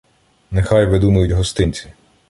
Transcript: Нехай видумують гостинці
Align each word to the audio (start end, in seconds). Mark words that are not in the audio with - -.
Нехай 0.51 0.85
видумують 0.85 1.31
гостинці 1.31 1.89